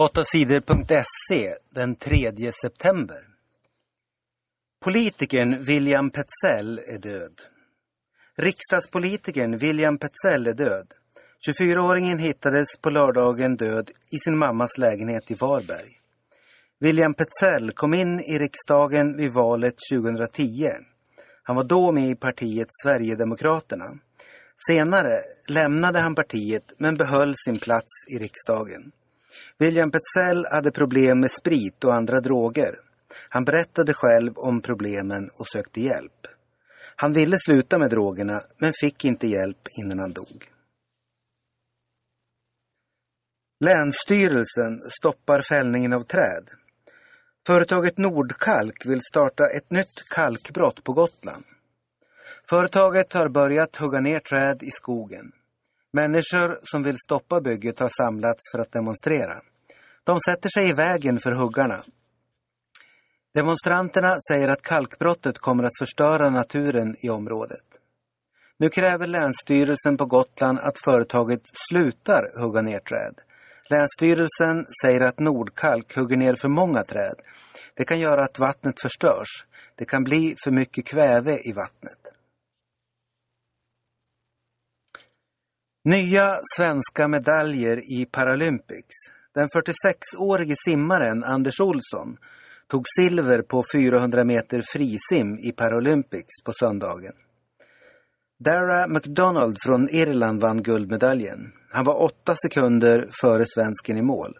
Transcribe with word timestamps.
8sidor.se 0.00 1.54
den 1.70 1.96
3 1.96 2.52
september. 2.62 3.24
Politikern 4.84 5.64
William 5.64 6.10
Petzell 6.10 6.80
är 6.86 6.98
död. 6.98 7.40
Riksdagspolitikern 8.36 9.58
William 9.58 9.98
Petzell 9.98 10.46
är 10.46 10.54
död. 10.54 10.86
24-åringen 11.48 12.18
hittades 12.18 12.68
på 12.82 12.90
lördagen 12.90 13.56
död 13.56 13.90
i 14.10 14.18
sin 14.18 14.36
mammas 14.36 14.78
lägenhet 14.78 15.30
i 15.30 15.34
Varberg. 15.34 15.98
William 16.78 17.14
Petzell 17.14 17.72
kom 17.72 17.94
in 17.94 18.20
i 18.20 18.38
riksdagen 18.38 19.16
vid 19.16 19.32
valet 19.32 19.74
2010. 19.92 20.70
Han 21.42 21.56
var 21.56 21.64
då 21.64 21.92
med 21.92 22.10
i 22.10 22.14
partiet 22.14 22.68
Sverigedemokraterna. 22.82 23.98
Senare 24.68 25.20
lämnade 25.48 25.98
han 25.98 26.14
partiet 26.14 26.72
men 26.78 26.96
behöll 26.96 27.34
sin 27.36 27.58
plats 27.58 28.06
i 28.08 28.18
riksdagen. 28.18 28.92
William 29.58 29.90
Petzell 29.90 30.46
hade 30.50 30.70
problem 30.70 31.20
med 31.20 31.30
sprit 31.30 31.84
och 31.84 31.94
andra 31.94 32.20
droger. 32.20 32.80
Han 33.28 33.44
berättade 33.44 33.94
själv 33.94 34.38
om 34.38 34.62
problemen 34.62 35.30
och 35.34 35.46
sökte 35.46 35.80
hjälp. 35.80 36.26
Han 36.96 37.12
ville 37.12 37.38
sluta 37.38 37.78
med 37.78 37.90
drogerna 37.90 38.42
men 38.58 38.72
fick 38.80 39.04
inte 39.04 39.26
hjälp 39.26 39.68
innan 39.70 39.98
han 39.98 40.12
dog. 40.12 40.50
Länsstyrelsen 43.64 44.80
stoppar 44.90 45.42
fällningen 45.48 45.92
av 45.92 46.00
träd. 46.00 46.50
Företaget 47.46 47.98
Nordkalk 47.98 48.86
vill 48.86 49.00
starta 49.02 49.48
ett 49.48 49.70
nytt 49.70 50.08
kalkbrott 50.14 50.84
på 50.84 50.92
Gotland. 50.92 51.44
Företaget 52.50 53.12
har 53.12 53.28
börjat 53.28 53.76
hugga 53.76 54.00
ner 54.00 54.20
träd 54.20 54.62
i 54.62 54.70
skogen. 54.70 55.32
Människor 55.92 56.58
som 56.62 56.82
vill 56.82 56.96
stoppa 57.06 57.40
bygget 57.40 57.78
har 57.78 57.88
samlats 57.88 58.40
för 58.52 58.58
att 58.58 58.72
demonstrera. 58.72 59.42
De 60.04 60.20
sätter 60.20 60.48
sig 60.48 60.68
i 60.68 60.72
vägen 60.72 61.18
för 61.18 61.32
huggarna. 61.32 61.84
Demonstranterna 63.34 64.16
säger 64.30 64.48
att 64.48 64.62
kalkbrottet 64.62 65.38
kommer 65.38 65.64
att 65.64 65.78
förstöra 65.78 66.30
naturen 66.30 66.96
i 67.02 67.10
området. 67.10 67.64
Nu 68.58 68.68
kräver 68.68 69.06
Länsstyrelsen 69.06 69.96
på 69.96 70.06
Gotland 70.06 70.58
att 70.58 70.78
företaget 70.78 71.40
slutar 71.70 72.40
hugga 72.42 72.62
ner 72.62 72.80
träd. 72.80 73.20
Länsstyrelsen 73.70 74.66
säger 74.82 75.00
att 75.00 75.18
Nordkalk 75.18 75.96
hugger 75.96 76.16
ner 76.16 76.34
för 76.34 76.48
många 76.48 76.82
träd. 76.82 77.14
Det 77.74 77.84
kan 77.84 78.00
göra 78.00 78.24
att 78.24 78.38
vattnet 78.38 78.80
förstörs. 78.80 79.46
Det 79.74 79.84
kan 79.84 80.04
bli 80.04 80.36
för 80.44 80.50
mycket 80.50 80.86
kväve 80.86 81.38
i 81.44 81.52
vattnet. 81.52 81.99
Nya 85.84 86.38
svenska 86.56 87.08
medaljer 87.08 87.92
i 87.92 88.06
Paralympics. 88.06 88.94
Den 89.34 89.48
46-årige 89.48 90.54
simmaren 90.64 91.24
Anders 91.24 91.60
Olsson 91.60 92.16
tog 92.68 92.84
silver 92.96 93.42
på 93.42 93.64
400 93.74 94.24
meter 94.24 94.62
frisim 94.72 95.38
i 95.38 95.52
Paralympics 95.52 96.42
på 96.44 96.52
söndagen. 96.52 97.12
Dara 98.38 98.88
McDonald 98.88 99.56
från 99.66 99.88
Irland 99.88 100.40
vann 100.40 100.62
guldmedaljen. 100.62 101.52
Han 101.70 101.84
var 101.84 102.02
åtta 102.02 102.36
sekunder 102.42 103.08
före 103.20 103.44
svensken 103.46 103.98
i 103.98 104.02
mål. 104.02 104.38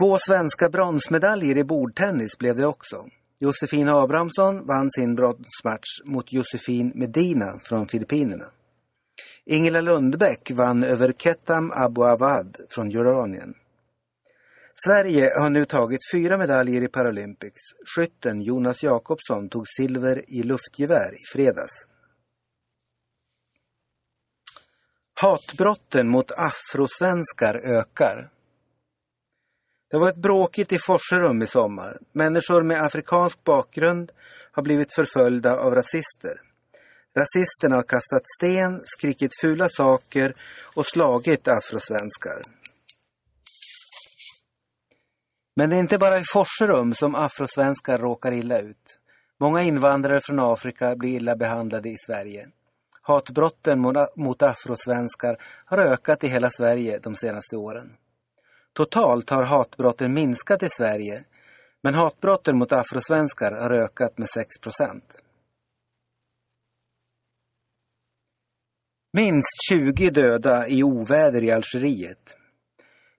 Två 0.00 0.18
svenska 0.18 0.68
bronsmedaljer 0.68 1.58
i 1.58 1.64
bordtennis 1.64 2.38
blev 2.38 2.56
det 2.56 2.66
också. 2.66 3.06
Josefin 3.38 3.88
Abrahamsson 3.88 4.66
vann 4.66 4.90
sin 4.90 5.14
bronsmatch 5.14 6.02
mot 6.04 6.32
Josefin 6.32 6.92
Medina 6.94 7.58
från 7.68 7.86
Filippinerna. 7.86 8.50
Ingela 9.46 9.80
Lundbäck 9.80 10.50
vann 10.50 10.84
över 10.84 11.12
Ketam 11.12 11.70
Abu 11.70 12.02
Awad 12.02 12.56
från 12.70 12.90
Jordanien. 12.90 13.54
Sverige 14.84 15.30
har 15.40 15.50
nu 15.50 15.64
tagit 15.64 16.00
fyra 16.12 16.38
medaljer 16.38 16.82
i 16.82 16.88
Paralympics. 16.88 17.62
Skytten 17.96 18.40
Jonas 18.40 18.82
Jakobsson 18.82 19.48
tog 19.48 19.64
silver 19.68 20.24
i 20.28 20.42
luftgevär 20.42 21.14
i 21.14 21.24
fredags. 21.32 21.86
Hatbrotten 25.20 26.08
mot 26.08 26.32
afrosvenskar 26.36 27.54
ökar. 27.54 28.30
Det 29.90 29.96
har 29.96 30.00
varit 30.00 30.22
bråkigt 30.22 30.72
i 30.72 30.78
Forserum 30.78 31.42
i 31.42 31.46
sommar. 31.46 31.98
Människor 32.12 32.62
med 32.62 32.82
afrikansk 32.82 33.44
bakgrund 33.44 34.12
har 34.52 34.62
blivit 34.62 34.94
förföljda 34.94 35.56
av 35.56 35.74
rasister. 35.74 36.53
Rasisterna 37.18 37.76
har 37.76 37.82
kastat 37.82 38.22
sten, 38.38 38.80
skrikit 38.84 39.40
fula 39.40 39.68
saker 39.68 40.34
och 40.76 40.86
slagit 40.86 41.48
afrosvenskar. 41.48 42.42
Men 45.56 45.70
det 45.70 45.76
är 45.76 45.80
inte 45.80 45.98
bara 45.98 46.18
i 46.18 46.24
Forserum 46.32 46.94
som 46.94 47.14
afrosvenskar 47.14 47.98
råkar 47.98 48.32
illa 48.32 48.60
ut. 48.60 48.98
Många 49.40 49.62
invandrare 49.62 50.20
från 50.24 50.40
Afrika 50.40 50.96
blir 50.96 51.16
illa 51.16 51.36
behandlade 51.36 51.88
i 51.88 51.96
Sverige. 52.06 52.48
Hatbrotten 53.02 53.80
mot 54.16 54.42
afrosvenskar 54.42 55.36
har 55.64 55.78
ökat 55.78 56.24
i 56.24 56.28
hela 56.28 56.50
Sverige 56.50 56.98
de 56.98 57.14
senaste 57.14 57.56
åren. 57.56 57.96
Totalt 58.72 59.30
har 59.30 59.42
hatbrotten 59.42 60.14
minskat 60.14 60.62
i 60.62 60.68
Sverige, 60.68 61.24
men 61.82 61.94
hatbrotten 61.94 62.58
mot 62.58 62.72
afrosvenskar 62.72 63.52
har 63.52 63.70
ökat 63.70 64.18
med 64.18 64.28
6 64.30 64.60
procent. 64.60 65.23
Minst 69.16 69.56
20 69.70 70.10
döda 70.10 70.68
i 70.68 70.82
oväder 70.82 71.44
i 71.44 71.50
Algeriet. 71.50 72.36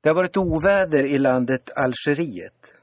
Det 0.00 0.08
har 0.08 0.14
varit 0.14 0.36
oväder 0.36 1.04
i 1.04 1.18
landet 1.18 1.70
Algeriet. 1.76 2.74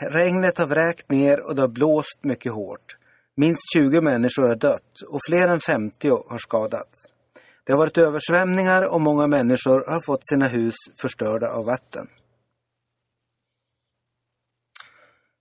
Regnet 0.00 0.58
har 0.58 0.66
vräkt 0.66 1.10
ner 1.10 1.40
och 1.40 1.54
det 1.54 1.60
har 1.60 1.68
blåst 1.68 2.18
mycket 2.22 2.52
hårt. 2.52 2.96
Minst 3.36 3.62
20 3.74 4.00
människor 4.00 4.48
har 4.48 4.56
dött 4.56 5.02
och 5.08 5.20
fler 5.28 5.48
än 5.48 5.60
50 5.60 6.08
har 6.08 6.38
skadats. 6.38 7.06
Det 7.64 7.72
har 7.72 7.78
varit 7.78 7.98
översvämningar 7.98 8.82
och 8.82 9.00
många 9.00 9.26
människor 9.26 9.90
har 9.90 10.06
fått 10.06 10.28
sina 10.28 10.48
hus 10.48 10.74
förstörda 11.00 11.48
av 11.48 11.64
vatten. 11.64 12.06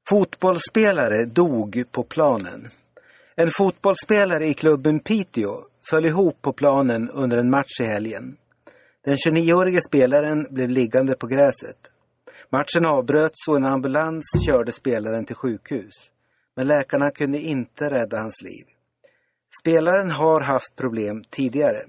Fotbollsspelare 0.09 1.25
dog 1.25 1.83
på 1.91 2.03
planen. 2.03 2.67
En 3.35 3.51
fotbollsspelare 3.57 4.47
i 4.47 4.53
klubben 4.53 4.99
Piteå 4.99 5.63
föll 5.89 6.05
ihop 6.05 6.41
på 6.41 6.53
planen 6.53 7.09
under 7.09 7.37
en 7.37 7.49
match 7.49 7.81
i 7.81 7.83
helgen. 7.83 8.37
Den 9.05 9.15
29-årige 9.15 9.81
spelaren 9.81 10.47
blev 10.49 10.69
liggande 10.69 11.15
på 11.15 11.27
gräset. 11.27 11.77
Matchen 12.51 12.85
avbröts 12.85 13.47
och 13.47 13.57
en 13.57 13.65
ambulans 13.65 14.23
körde 14.47 14.71
spelaren 14.71 15.25
till 15.25 15.35
sjukhus. 15.35 15.93
Men 16.55 16.67
läkarna 16.67 17.11
kunde 17.11 17.39
inte 17.39 17.89
rädda 17.89 18.17
hans 18.17 18.41
liv. 18.41 18.65
Spelaren 19.61 20.11
har 20.11 20.41
haft 20.41 20.75
problem 20.75 21.23
tidigare. 21.29 21.83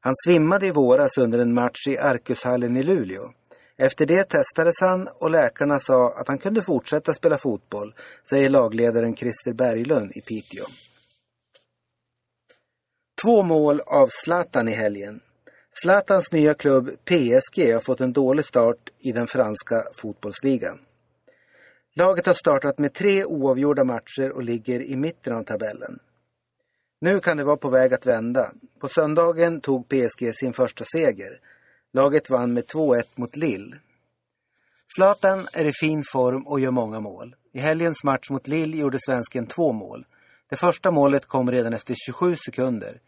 Han 0.00 0.14
svimmade 0.26 0.66
i 0.66 0.70
våras 0.70 1.18
under 1.18 1.38
en 1.38 1.54
match 1.54 1.88
i 1.88 1.98
Arkushallen 1.98 2.76
i 2.76 2.82
Luleå. 2.82 3.32
Efter 3.76 4.06
det 4.06 4.24
testades 4.24 4.80
han 4.80 5.08
och 5.08 5.30
läkarna 5.30 5.78
sa 5.78 6.12
att 6.20 6.28
han 6.28 6.38
kunde 6.38 6.62
fortsätta 6.62 7.12
spela 7.12 7.38
fotboll, 7.38 7.94
säger 8.30 8.48
lagledaren 8.48 9.16
Christer 9.16 9.52
Berglund 9.52 10.12
i 10.14 10.20
Piteå. 10.20 10.89
Två 13.24 13.42
mål 13.42 13.80
av 13.80 14.08
Zlatan 14.24 14.68
i 14.68 14.72
helgen. 14.72 15.20
Zlatans 15.82 16.32
nya 16.32 16.54
klubb 16.54 16.90
PSG 17.04 17.72
har 17.72 17.80
fått 17.80 18.00
en 18.00 18.12
dålig 18.12 18.44
start 18.44 18.90
i 18.98 19.12
den 19.12 19.26
franska 19.26 19.84
fotbollsligan. 19.94 20.78
Laget 21.94 22.26
har 22.26 22.34
startat 22.34 22.78
med 22.78 22.94
tre 22.94 23.24
oavgjorda 23.24 23.84
matcher 23.84 24.30
och 24.30 24.42
ligger 24.42 24.82
i 24.82 24.96
mitten 24.96 25.36
av 25.36 25.42
tabellen. 25.42 25.98
Nu 27.00 27.20
kan 27.20 27.36
det 27.36 27.44
vara 27.44 27.56
på 27.56 27.68
väg 27.68 27.94
att 27.94 28.06
vända. 28.06 28.52
På 28.80 28.88
söndagen 28.88 29.60
tog 29.60 29.88
PSG 29.88 30.34
sin 30.34 30.52
första 30.52 30.84
seger. 30.84 31.40
Laget 31.92 32.30
vann 32.30 32.52
med 32.52 32.64
2-1 32.64 33.02
mot 33.14 33.36
Lille. 33.36 33.76
Zlatan 34.96 35.46
är 35.52 35.66
i 35.66 35.72
fin 35.80 36.04
form 36.12 36.46
och 36.46 36.60
gör 36.60 36.70
många 36.70 37.00
mål. 37.00 37.36
I 37.52 37.58
helgens 37.58 38.04
match 38.04 38.30
mot 38.30 38.48
Lille 38.48 38.76
gjorde 38.76 38.98
svensken 39.06 39.46
två 39.46 39.72
mål. 39.72 40.06
Det 40.50 40.56
första 40.56 40.90
målet 40.90 41.26
kom 41.26 41.50
redan 41.50 41.72
efter 41.72 41.94
27 42.06 42.36
sekunder. 42.36 43.00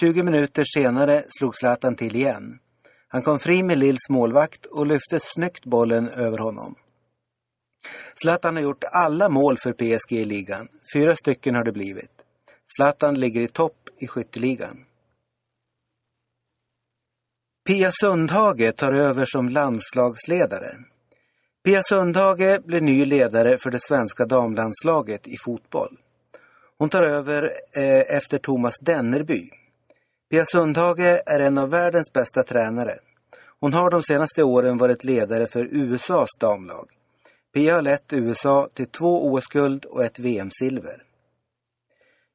20 0.00 0.22
minuter 0.22 0.64
senare 0.64 1.24
slog 1.28 1.54
Zlatan 1.54 1.96
till 1.96 2.16
igen. 2.16 2.58
Han 3.08 3.22
kom 3.22 3.38
fri 3.38 3.62
med 3.62 3.78
Lills 3.78 4.08
målvakt 4.08 4.66
och 4.66 4.86
lyfte 4.86 5.18
snyggt 5.20 5.64
bollen 5.64 6.08
över 6.08 6.38
honom. 6.38 6.74
Zlatan 8.22 8.56
har 8.56 8.62
gjort 8.62 8.84
alla 8.84 9.28
mål 9.28 9.56
för 9.58 9.72
PSG 9.72 10.12
i 10.12 10.24
ligan. 10.24 10.68
Fyra 10.94 11.16
stycken 11.16 11.54
har 11.54 11.64
det 11.64 11.72
blivit. 11.72 12.10
Zlatan 12.76 13.20
ligger 13.20 13.40
i 13.40 13.48
topp 13.48 13.88
i 13.98 14.06
skytteligan. 14.06 14.84
Pia 17.66 17.90
Sundhage 17.92 18.76
tar 18.76 18.92
över 18.92 19.24
som 19.24 19.48
landslagsledare. 19.48 20.76
Pia 21.64 21.82
Sundhage 21.82 22.60
blir 22.64 22.80
ny 22.80 23.04
ledare 23.04 23.58
för 23.58 23.70
det 23.70 23.82
svenska 23.82 24.26
damlandslaget 24.26 25.28
i 25.28 25.36
fotboll. 25.44 25.98
Hon 26.78 26.88
tar 26.88 27.02
över 27.02 27.42
eh, 27.72 28.16
efter 28.16 28.38
Thomas 28.38 28.74
Dennerby. 28.80 29.50
Pia 30.34 30.44
Sundhage 30.44 31.22
är 31.26 31.40
en 31.40 31.58
av 31.58 31.70
världens 31.70 32.12
bästa 32.12 32.42
tränare. 32.42 32.98
Hon 33.60 33.72
har 33.72 33.90
de 33.90 34.02
senaste 34.02 34.42
åren 34.42 34.78
varit 34.78 35.04
ledare 35.04 35.46
för 35.46 35.68
USAs 35.70 36.28
damlag. 36.40 36.88
Pia 37.54 37.74
har 37.74 37.82
lett 37.82 38.12
USA 38.12 38.68
till 38.74 38.86
två 38.86 39.32
OS-guld 39.32 39.84
och 39.84 40.04
ett 40.04 40.18
VM-silver. 40.18 41.02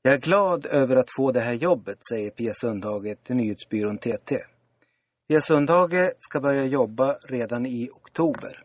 Jag 0.01 0.13
är 0.13 0.18
glad 0.18 0.66
över 0.66 0.96
att 0.96 1.16
få 1.18 1.31
det 1.31 1.42
här 1.42 1.54
jobbet, 1.54 1.98
säger 2.10 2.30
Pia 2.31 2.54
Sundhage 2.54 3.24
till 3.24 3.36
nyhetsbyrån 3.36 3.98
TT. 3.98 4.40
Pia 5.28 5.42
Sundhage 5.42 6.12
ska 6.18 6.40
börja 6.40 6.66
jobba 6.66 7.13
redan 7.13 7.66
i 7.66 7.90
oktober. 7.94 8.63